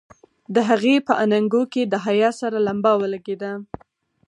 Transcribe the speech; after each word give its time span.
د 0.53 0.55
هغې 0.69 0.95
په 1.07 1.13
اننګو 1.23 1.63
کې 1.73 1.83
د 1.91 1.93
حيا 2.05 2.29
سره 2.39 2.57
لمبه 2.67 2.91
ولګېده. 3.01 3.51